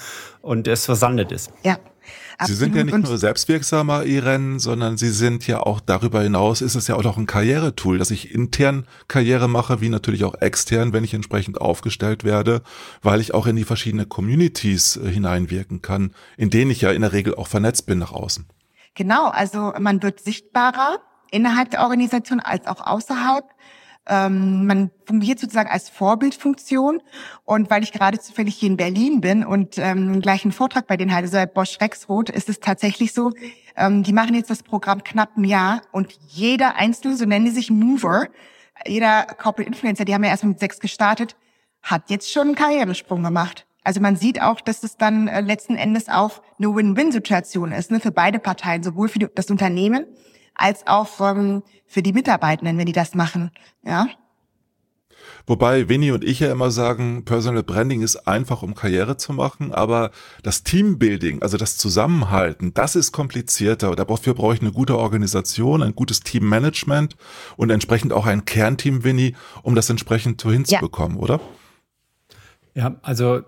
[0.42, 1.50] und es versandet ist.
[1.64, 1.78] Ja,
[2.46, 6.74] Sie sind ja nicht nur selbstwirksamer, Iren, sondern Sie sind ja auch darüber hinaus, ist
[6.74, 10.92] es ja auch noch ein Karrieretool, dass ich intern Karriere mache, wie natürlich auch extern,
[10.92, 12.62] wenn ich entsprechend aufgestellt werde,
[13.02, 17.02] weil ich auch in die verschiedenen Communities äh, hineinwirken kann, in denen ich ja in
[17.02, 18.46] der Regel auch vernetzt bin nach außen.
[18.94, 20.98] Genau, also man wird sichtbarer
[21.30, 23.44] innerhalb der Organisation als auch außerhalb.
[24.06, 27.02] Ähm, man fungiert sozusagen als Vorbildfunktion.
[27.44, 30.96] Und weil ich gerade zufällig hier in Berlin bin und ähm, gleich einen Vortrag bei
[30.96, 33.32] den Heidelberger Bosch Rexroth, ist es tatsächlich so,
[33.76, 37.50] ähm, die machen jetzt das Programm knapp ein Jahr und jeder Einzelne, so nennen die
[37.50, 38.28] sich Mover,
[38.86, 41.36] jeder Corporate Influencer, die haben ja erst mit sechs gestartet,
[41.82, 43.66] hat jetzt schon einen Karrieresprung gemacht.
[43.82, 48.00] Also man sieht auch, dass es dann äh, letzten Endes auch eine Win-Win-Situation ist, ne,
[48.00, 50.06] für beide Parteien, sowohl für die, das Unternehmen
[50.54, 53.50] als auch ähm, für die Mitarbeitenden, wenn die das machen.
[53.84, 54.08] Ja.
[55.46, 59.72] Wobei Winnie und ich ja immer sagen, Personal Branding ist einfach, um Karriere zu machen,
[59.72, 60.10] aber
[60.42, 63.94] das Teambuilding, also das Zusammenhalten, das ist komplizierter.
[63.96, 67.16] Dafür brauche ich eine gute Organisation, ein gutes Teammanagement
[67.56, 71.22] und entsprechend auch ein Kernteam, Winnie, um das entsprechend so hinzubekommen, ja.
[71.22, 71.40] oder?
[72.74, 73.42] Ja, also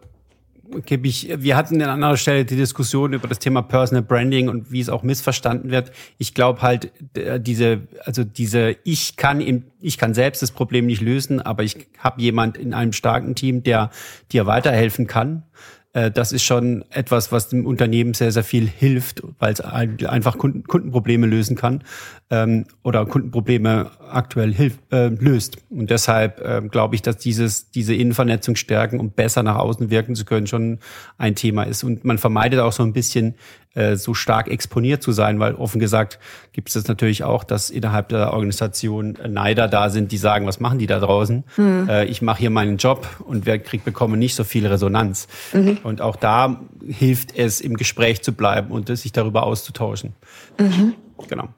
[0.87, 4.73] gebe ich, wir hatten an anderer Stelle die Diskussion über das Thema Personal Branding und
[4.73, 5.93] wie es auch missverstanden wird.
[6.19, 6.93] Ich glaube halt,
[7.41, 11.87] diese, also diese, ich kann im, ich kann selbst das Problem nicht lösen, aber ich
[11.99, 13.91] habe jemand in einem starken Team, der
[14.31, 15.45] dir weiterhelfen kann.
[15.93, 20.39] Äh, das ist schon etwas, was dem Unternehmen sehr, sehr viel hilft, weil es einfach
[20.39, 21.85] Kunden, Kundenprobleme lösen kann
[22.31, 25.59] ähm, oder Kundenprobleme aktuell hilf, äh, löst.
[25.71, 30.15] Und deshalb äh, glaube ich, dass dieses, diese Innenvernetzung stärken, um besser nach außen wirken
[30.15, 30.79] zu können, schon
[31.19, 31.85] ein Thema ist.
[31.85, 33.35] Und man vermeidet auch so ein bisschen
[33.75, 36.19] äh, so stark exponiert zu sein, weil offen gesagt
[36.53, 40.79] gibt es natürlich auch, dass innerhalb der Organisation Neider da sind, die sagen, was machen
[40.79, 41.45] die da draußen?
[41.57, 41.89] Mhm.
[41.89, 45.27] Äh, ich mache hier meinen Job und wer kriegt, bekomme nicht so viel Resonanz.
[45.55, 45.79] Mhm.
[45.85, 50.15] Und auch da hilft es, im Gespräch zu bleiben und sich darüber auszutauschen.
[50.59, 50.95] Mhm.
[51.29, 51.49] Genau.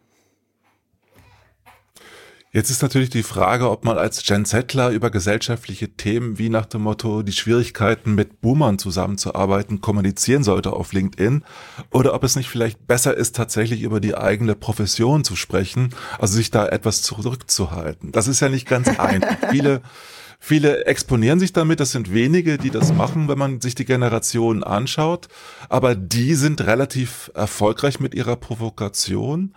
[2.54, 6.66] Jetzt ist natürlich die Frage, ob man als Gen Settler über gesellschaftliche Themen wie nach
[6.66, 11.42] dem Motto die Schwierigkeiten mit Boomern zusammenzuarbeiten kommunizieren sollte auf LinkedIn
[11.90, 15.90] oder ob es nicht vielleicht besser ist, tatsächlich über die eigene Profession zu sprechen,
[16.20, 18.12] also sich da etwas zurückzuhalten.
[18.12, 19.50] Das ist ja nicht ganz einfach.
[19.50, 19.82] Viele
[20.46, 24.62] Viele exponieren sich damit, das sind wenige, die das machen, wenn man sich die Generationen
[24.62, 25.28] anschaut,
[25.70, 29.54] aber die sind relativ erfolgreich mit ihrer Provokation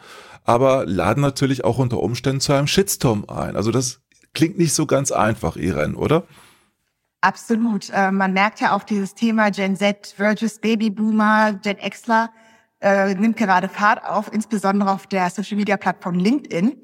[0.48, 3.56] aber laden natürlich auch unter Umständen zu einem Shitstorm ein.
[3.56, 4.00] Also das
[4.34, 6.24] klingt nicht so ganz einfach, Irene, oder?
[7.20, 7.90] Absolut.
[7.90, 12.32] Äh, man merkt ja auch dieses Thema Gen Z versus Babyboomer, Gen Xler
[12.80, 16.78] äh, nimmt gerade Fahrt auf, insbesondere auf der Social Media Plattform LinkedIn,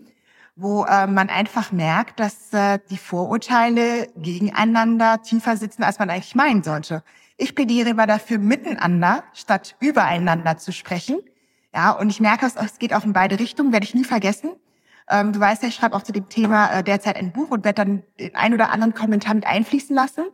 [0.58, 6.36] wo äh, man einfach merkt, dass äh, die Vorurteile gegeneinander tiefer sitzen, als man eigentlich
[6.36, 7.02] meinen sollte.
[7.38, 11.20] Ich plädiere immer dafür, miteinander statt übereinander zu sprechen
[11.74, 14.52] ja, und ich merke, es geht auch in beide Richtungen, werde ich nie vergessen.
[15.10, 17.66] Ähm, du weißt ja, ich schreibe auch zu dem Thema äh, derzeit ein Buch und
[17.66, 20.26] werde dann den ein oder anderen Kommentar mit einfließen lassen.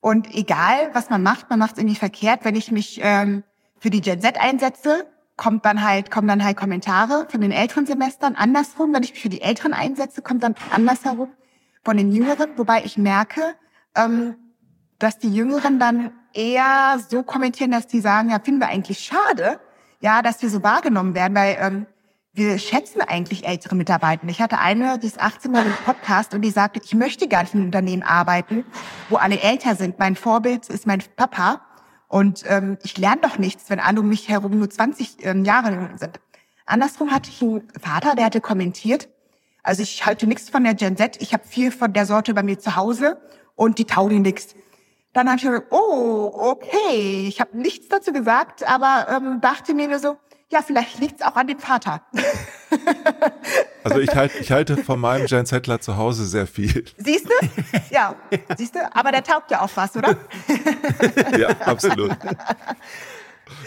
[0.00, 2.44] Und egal, was man macht, man macht es irgendwie verkehrt.
[2.44, 3.42] Wenn ich mich ähm,
[3.78, 7.86] für die Gen Z einsetze, kommt dann halt, kommen dann halt Kommentare von den älteren
[7.86, 8.36] Semestern.
[8.36, 11.30] Andersrum, wenn ich mich für die Älteren einsetze, kommt dann andersherum
[11.82, 12.50] von den Jüngeren.
[12.56, 13.40] Wobei ich merke,
[13.96, 14.36] ähm,
[14.98, 19.58] dass die Jüngeren dann eher so kommentieren, dass die sagen, ja, finden wir eigentlich schade,
[20.04, 21.86] ja, dass wir so wahrgenommen werden, weil ähm,
[22.34, 24.28] wir schätzen eigentlich ältere Mitarbeiter.
[24.28, 27.42] Ich hatte eine, die ist 18 Mal im Podcast und die sagte, ich möchte gar
[27.42, 28.66] nicht in einem Unternehmen arbeiten,
[29.08, 29.98] wo alle älter sind.
[29.98, 31.62] Mein Vorbild ist mein Papa
[32.06, 35.88] und ähm, ich lerne doch nichts, wenn alle um mich herum nur 20 ähm, Jahre
[35.96, 36.20] sind.
[36.66, 39.08] Andersrum hatte ich einen Vater, der hatte kommentiert,
[39.62, 42.42] also ich halte nichts von der Gen Z, ich habe viel von der Sorte bei
[42.42, 43.16] mir zu Hause
[43.54, 44.54] und die taugen nichts.
[45.14, 49.98] Dann habe ich gesagt, oh, okay, ich habe nichts dazu gesagt, aber ähm, dachte mir
[49.98, 50.18] so,
[50.50, 52.02] ja, vielleicht liegt es auch an dem Vater.
[53.84, 56.86] Also ich halte, ich halte von meinem Jan Zettler zu Hause sehr viel.
[56.96, 57.32] Siehst du?
[57.90, 58.14] Ja,
[58.56, 58.96] siehst du?
[58.96, 60.16] Aber der taugt ja auch was, oder?
[61.38, 62.16] Ja, absolut.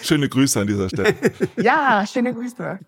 [0.02, 1.16] Schöne Grüße an dieser Stelle.
[1.56, 2.80] Ja, schöne Grüße.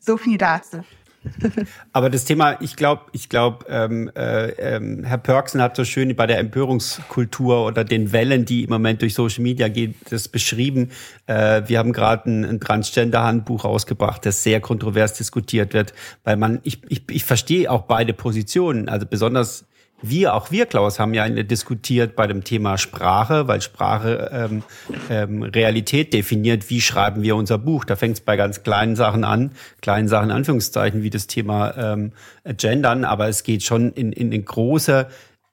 [0.00, 0.84] So viel dazu.
[1.92, 6.14] Aber das Thema, ich glaube, ich glaube, ähm, äh, ähm, Herr Pörksen hat so schön
[6.14, 10.90] bei der Empörungskultur oder den Wellen, die im Moment durch Social Media gehen, das beschrieben.
[11.26, 15.92] Äh, wir haben gerade ein, ein Transgender-Handbuch rausgebracht, das sehr kontrovers diskutiert wird,
[16.24, 19.66] weil man, ich, ich, ich verstehe auch beide Positionen, also besonders
[20.00, 24.62] wir, auch wir, Klaus, haben ja diskutiert bei dem Thema Sprache, weil Sprache ähm,
[25.10, 27.84] ähm, Realität definiert, wie schreiben wir unser Buch.
[27.84, 32.12] Da fängt es bei ganz kleinen Sachen an, kleinen Sachen Anführungszeichen, wie das Thema ähm,
[32.44, 35.08] Gendern, aber es geht schon in, in eine große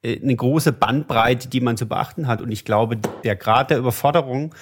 [0.06, 2.40] eine große Bandbreite, die man zu beachten hat.
[2.40, 4.54] Und ich glaube, der Grad der Überforderung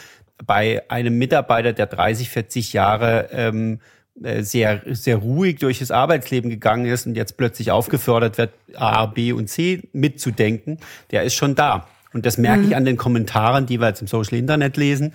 [0.45, 3.77] bei einem Mitarbeiter, der 30, 40 Jahre ähm, äh,
[4.15, 9.33] sehr, sehr ruhig durch das Arbeitsleben gegangen ist und jetzt plötzlich aufgefordert wird, A, B
[9.33, 10.77] und C mitzudenken,
[11.11, 11.87] der ist schon da.
[12.13, 12.67] Und das merke mhm.
[12.67, 15.13] ich an den Kommentaren, die wir jetzt im Social Internet lesen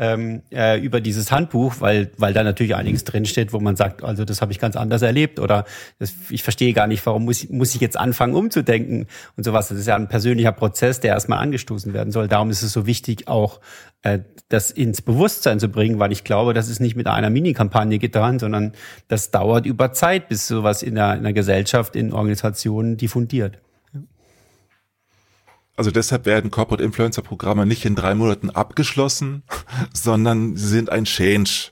[0.00, 4.24] ähm, äh, über dieses Handbuch, weil, weil da natürlich einiges drinsteht, wo man sagt, also
[4.24, 5.66] das habe ich ganz anders erlebt oder
[5.98, 9.68] das, ich verstehe gar nicht, warum muss, muss ich jetzt anfangen umzudenken und sowas.
[9.68, 12.28] Das ist ja ein persönlicher Prozess, der erstmal angestoßen werden soll.
[12.28, 13.60] Darum ist es so wichtig, auch
[14.00, 17.98] äh, das ins Bewusstsein zu bringen, weil ich glaube, das ist nicht mit einer Mini-Kampagne
[17.98, 18.72] getan, sondern
[19.06, 23.58] das dauert über Zeit, bis sowas in der, in der Gesellschaft, in Organisationen diffundiert.
[25.80, 29.44] Also deshalb werden Corporate Influencer Programme nicht in drei Monaten abgeschlossen,
[29.94, 31.70] sondern sie sind ein Change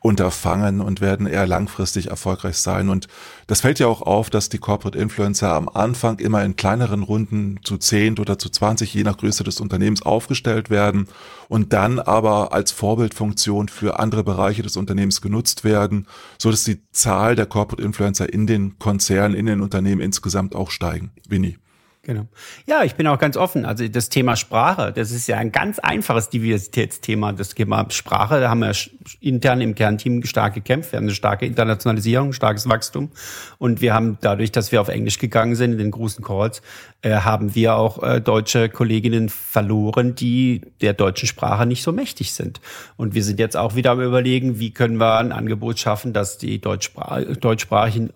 [0.00, 2.88] unterfangen und werden eher langfristig erfolgreich sein.
[2.88, 3.08] Und
[3.48, 7.60] das fällt ja auch auf, dass die Corporate Influencer am Anfang immer in kleineren Runden
[7.62, 11.06] zu 10 oder zu 20, je nach Größe des Unternehmens, aufgestellt werden
[11.48, 16.06] und dann aber als Vorbildfunktion für andere Bereiche des Unternehmens genutzt werden,
[16.38, 20.70] so dass die Zahl der Corporate Influencer in den Konzernen, in den Unternehmen insgesamt auch
[20.70, 21.10] steigen.
[21.28, 21.58] Winnie.
[22.04, 22.26] Genau.
[22.66, 23.64] Ja, ich bin auch ganz offen.
[23.64, 27.30] Also das Thema Sprache, das ist ja ein ganz einfaches Diversitätsthema.
[27.30, 28.72] Das Thema Sprache, da haben wir
[29.20, 30.90] intern im Kernteam stark gekämpft.
[30.90, 33.12] Wir haben eine starke Internationalisierung, starkes Wachstum.
[33.58, 36.60] Und wir haben dadurch, dass wir auf Englisch gegangen sind in den großen Calls,
[37.02, 42.32] äh, haben wir auch äh, deutsche Kolleginnen verloren, die der deutschen Sprache nicht so mächtig
[42.32, 42.60] sind.
[42.96, 46.36] Und wir sind jetzt auch wieder am überlegen, wie können wir ein Angebot schaffen, dass
[46.36, 48.10] die deutschsprach deutschsprachigen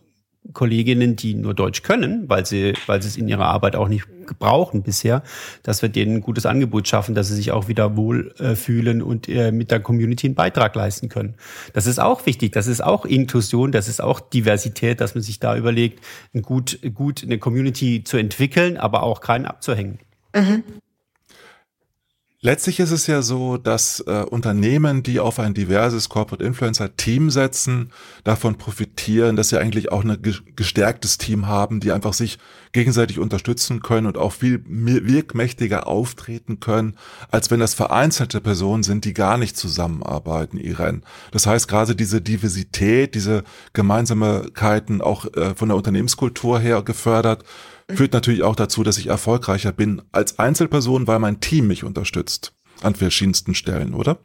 [0.52, 4.06] Kolleginnen, die nur Deutsch können, weil sie, weil sie es in ihrer Arbeit auch nicht
[4.26, 5.22] gebrauchen bisher,
[5.62, 9.02] dass wir denen ein gutes Angebot schaffen, dass sie sich auch wieder wohl äh, fühlen
[9.02, 11.34] und äh, mit der Community einen Beitrag leisten können.
[11.72, 12.52] Das ist auch wichtig.
[12.52, 16.04] Das ist auch Inklusion, das ist auch Diversität, dass man sich da überlegt,
[16.34, 19.98] ein gut, gut eine Community zu entwickeln, aber auch keinen abzuhängen.
[20.34, 20.64] Mhm.
[22.42, 27.30] Letztlich ist es ja so, dass äh, Unternehmen, die auf ein diverses Corporate Influencer Team
[27.30, 27.90] setzen,
[28.24, 30.18] davon profitieren, dass sie eigentlich auch ein
[30.54, 32.38] gestärktes Team haben, die einfach sich
[32.72, 36.96] gegenseitig unterstützen können und auch viel wirkmächtiger auftreten können,
[37.30, 41.00] als wenn das vereinzelte Personen sind, die gar nicht zusammenarbeiten, Irene.
[41.32, 47.44] Das heißt, gerade diese Diversität, diese Gemeinsamkeiten auch äh, von der Unternehmenskultur her gefördert,
[47.90, 52.52] führt natürlich auch dazu, dass ich erfolgreicher bin als Einzelperson, weil mein Team mich unterstützt
[52.82, 54.18] an verschiedensten Stellen, oder?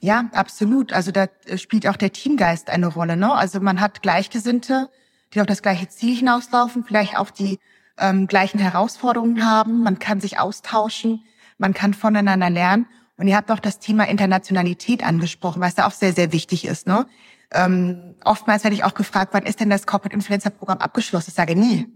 [0.00, 0.92] Ja, absolut.
[0.92, 3.16] Also da äh, spielt auch der Teamgeist eine Rolle.
[3.16, 3.32] Ne?
[3.32, 4.88] Also man hat Gleichgesinnte,
[5.32, 7.58] die auf das gleiche Ziel hinauslaufen, vielleicht auch die
[7.98, 9.82] ähm, gleichen Herausforderungen haben.
[9.82, 11.22] Man kann sich austauschen,
[11.58, 12.86] man kann voneinander lernen.
[13.16, 16.86] Und ihr habt auch das Thema Internationalität angesprochen, was da auch sehr, sehr wichtig ist.
[16.86, 17.06] Ne?
[17.52, 21.30] Ähm, oftmals werde ich auch gefragt, wann ist denn das Corporate Influencer Programm abgeschlossen?
[21.30, 21.86] Ich sage nie.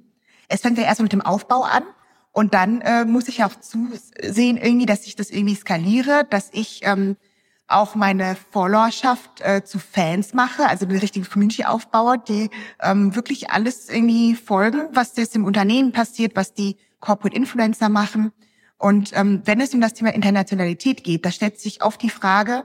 [0.49, 1.85] Es fängt ja erst mit dem Aufbau an
[2.33, 6.81] und dann äh, muss ich auch zusehen, irgendwie, dass ich das irgendwie skaliere, dass ich
[6.85, 7.17] ähm,
[7.69, 12.51] auch meine Followerschaft äh, zu Fans mache, also eine richtige Community aufbaue, die
[12.83, 18.33] ähm, wirklich alles irgendwie folgen, was jetzt im Unternehmen passiert, was die Corporate Influencer machen.
[18.79, 22.65] Und ähm, wenn es um das Thema Internationalität geht, da stellt sich oft die Frage,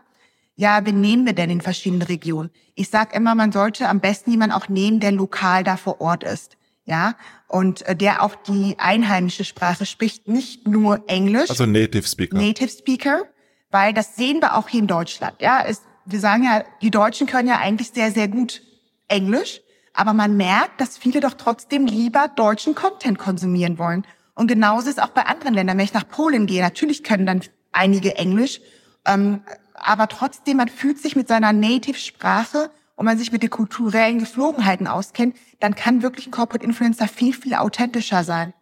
[0.56, 2.52] ja, wen nehmen wir denn in verschiedenen Regionen?
[2.76, 6.24] Ich sage immer, man sollte am besten jemanden auch nehmen, der lokal da vor Ort
[6.24, 6.58] ist.
[6.86, 7.16] Ja,
[7.48, 11.50] und äh, der auch die einheimische Sprache spricht, nicht nur Englisch.
[11.50, 12.38] Also Native Speaker.
[12.38, 13.22] Native Speaker,
[13.72, 15.36] weil das sehen wir auch hier in Deutschland.
[15.40, 18.62] Ja, es, wir sagen ja, die Deutschen können ja eigentlich sehr, sehr gut
[19.08, 19.62] Englisch,
[19.94, 24.06] aber man merkt, dass viele doch trotzdem lieber deutschen Content konsumieren wollen.
[24.36, 25.78] Und genauso ist es auch bei anderen Ländern.
[25.78, 27.42] Wenn ich nach Polen gehe, natürlich können dann
[27.72, 28.60] einige Englisch,
[29.06, 29.42] ähm,
[29.76, 34.88] aber trotzdem, man fühlt sich mit seiner Native-Sprache und man sich mit den kulturellen Geflogenheiten
[34.88, 38.54] auskennt, dann kann wirklich ein Corporate Influencer viel, viel authentischer sein.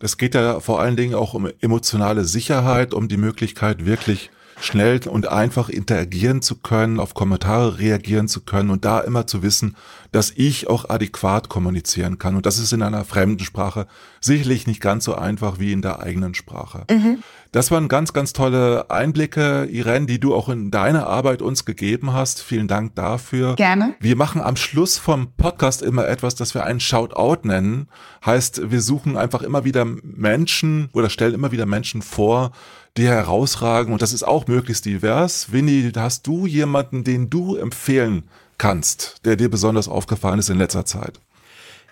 [0.00, 5.00] Das geht ja vor allen Dingen auch um emotionale Sicherheit, um die Möglichkeit, wirklich schnell
[5.06, 9.76] und einfach interagieren zu können, auf Kommentare reagieren zu können und da immer zu wissen,
[10.12, 12.36] dass ich auch adäquat kommunizieren kann.
[12.36, 13.86] Und das ist in einer fremden Sprache
[14.20, 16.84] sicherlich nicht ganz so einfach wie in der eigenen Sprache.
[16.90, 17.18] Mhm.
[17.52, 22.12] Das waren ganz, ganz tolle Einblicke, Irene, die du auch in deiner Arbeit uns gegeben
[22.12, 22.42] hast.
[22.42, 23.56] Vielen Dank dafür.
[23.56, 23.94] Gerne.
[24.00, 27.88] Wir machen am Schluss vom Podcast immer etwas, das wir einen Shoutout nennen.
[28.24, 32.52] Heißt, wir suchen einfach immer wieder Menschen oder stellen immer wieder Menschen vor,
[32.96, 33.92] die herausragen.
[33.92, 35.52] Und das ist auch möglichst divers.
[35.52, 38.24] Winnie, hast du jemanden, den du empfehlen
[38.58, 41.20] kannst, der dir besonders aufgefallen ist in letzter Zeit?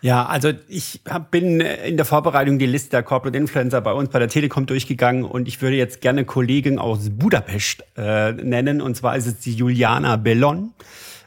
[0.01, 4.11] Ja, also ich hab, bin in der Vorbereitung die Liste der Corporate Influencer bei uns
[4.11, 8.83] bei der Telekom durchgegangen und ich würde jetzt gerne Kollegen aus Budapest äh, nennen.
[8.83, 10.75] Und zwar ist es die Juliana Bellon.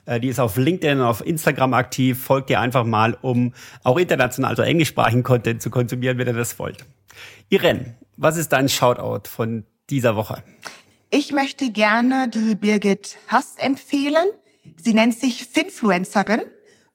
[0.06, 2.24] Äh, die ist auf LinkedIn und auf Instagram aktiv.
[2.24, 6.60] Folgt ihr einfach mal, um auch international, also englischsprachigen Content zu konsumieren, wenn ihr das
[6.60, 6.86] wollt.
[7.50, 10.44] Irene, was ist dein Shoutout von dieser Woche?
[11.10, 14.26] Ich möchte gerne die Birgit Hass empfehlen.
[14.76, 16.42] Sie nennt sich Finfluencerin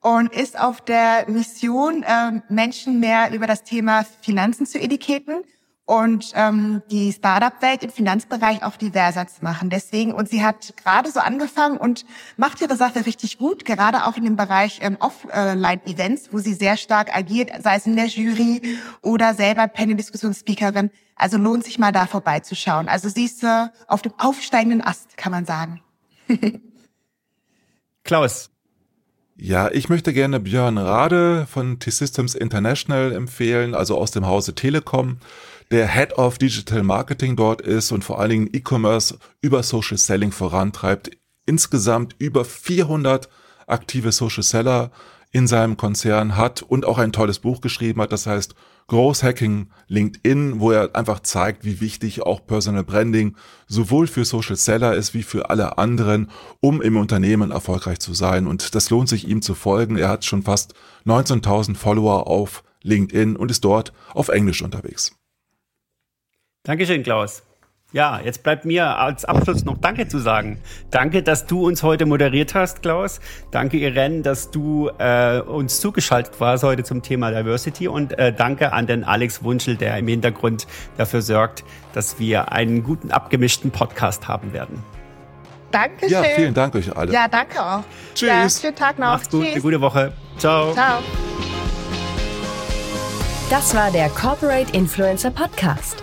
[0.00, 5.44] und ist auf der Mission, äh, Menschen mehr über das Thema Finanzen zu educaten
[5.84, 9.68] und ähm, die Startup-Welt im Finanzbereich auch diverser zu machen.
[9.68, 12.04] Deswegen, und sie hat gerade so angefangen und
[12.36, 16.76] macht ihre Sache richtig gut, gerade auch in dem Bereich ähm, Offline-Events, wo sie sehr
[16.76, 20.90] stark agiert, sei es in der Jury oder selber Panel-Diskussionsspeakerin.
[21.22, 22.88] Also lohnt sich mal da vorbeizuschauen.
[22.88, 25.80] Also sie ist äh, auf dem aufsteigenden Ast, kann man sagen.
[28.02, 28.50] Klaus,
[29.36, 35.18] ja, ich möchte gerne Björn Rade von T-Systems International empfehlen, also aus dem Hause Telekom,
[35.70, 40.32] der Head of Digital Marketing dort ist und vor allen Dingen E-Commerce über Social Selling
[40.32, 41.12] vorantreibt.
[41.46, 43.28] Insgesamt über 400
[43.68, 44.90] aktive Social Seller
[45.30, 48.56] in seinem Konzern hat und auch ein tolles Buch geschrieben hat, das heißt
[48.88, 54.94] Großhacking LinkedIn, wo er einfach zeigt, wie wichtig auch Personal Branding sowohl für Social Seller
[54.94, 58.46] ist wie für alle anderen, um im Unternehmen erfolgreich zu sein.
[58.46, 59.96] Und das lohnt sich ihm zu folgen.
[59.96, 60.74] Er hat schon fast
[61.06, 65.16] 19.000 Follower auf LinkedIn und ist dort auf Englisch unterwegs.
[66.64, 67.42] Dankeschön, Klaus.
[67.92, 70.58] Ja, jetzt bleibt mir als Abschluss noch Danke zu sagen.
[70.90, 73.20] Danke, dass du uns heute moderiert hast, Klaus.
[73.50, 77.88] Danke, Irene, dass du äh, uns zugeschaltet warst heute zum Thema Diversity.
[77.88, 82.82] Und äh, danke an den Alex Wunschel, der im Hintergrund dafür sorgt, dass wir einen
[82.82, 84.82] guten, abgemischten Podcast haben werden.
[85.70, 86.10] Dankeschön.
[86.10, 87.12] Ja, vielen Dank euch alle.
[87.12, 87.82] Ja, danke auch.
[88.14, 88.28] Tschüss.
[88.28, 89.08] Ja, schönen Tag noch.
[89.08, 89.52] Macht's gut, Tschüss.
[89.52, 90.12] eine gute Woche.
[90.38, 90.72] Ciao.
[90.72, 91.00] Ciao.
[93.50, 96.02] Das war der Corporate Influencer Podcast